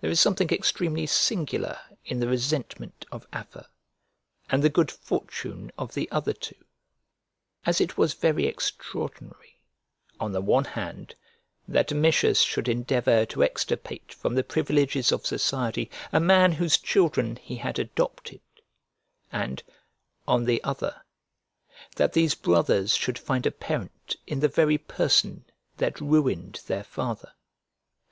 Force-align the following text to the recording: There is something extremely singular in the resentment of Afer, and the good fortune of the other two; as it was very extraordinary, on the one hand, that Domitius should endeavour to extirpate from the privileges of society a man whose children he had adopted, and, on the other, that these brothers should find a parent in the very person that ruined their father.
There 0.00 0.10
is 0.12 0.20
something 0.20 0.50
extremely 0.50 1.04
singular 1.06 1.80
in 2.04 2.20
the 2.20 2.28
resentment 2.28 3.04
of 3.10 3.26
Afer, 3.32 3.66
and 4.48 4.62
the 4.62 4.70
good 4.70 4.88
fortune 4.88 5.72
of 5.76 5.94
the 5.94 6.08
other 6.12 6.32
two; 6.32 6.54
as 7.66 7.80
it 7.80 7.98
was 7.98 8.14
very 8.14 8.46
extraordinary, 8.46 9.58
on 10.20 10.30
the 10.30 10.40
one 10.40 10.64
hand, 10.64 11.16
that 11.66 11.88
Domitius 11.88 12.42
should 12.42 12.68
endeavour 12.68 13.26
to 13.26 13.42
extirpate 13.42 14.14
from 14.14 14.36
the 14.36 14.44
privileges 14.44 15.10
of 15.10 15.26
society 15.26 15.90
a 16.12 16.20
man 16.20 16.52
whose 16.52 16.78
children 16.78 17.34
he 17.34 17.56
had 17.56 17.80
adopted, 17.80 18.42
and, 19.32 19.64
on 20.28 20.44
the 20.44 20.62
other, 20.62 21.02
that 21.96 22.12
these 22.12 22.36
brothers 22.36 22.94
should 22.94 23.18
find 23.18 23.44
a 23.44 23.50
parent 23.50 24.14
in 24.24 24.38
the 24.38 24.46
very 24.46 24.78
person 24.78 25.44
that 25.78 26.00
ruined 26.00 26.60
their 26.68 26.84
father. 26.84 27.32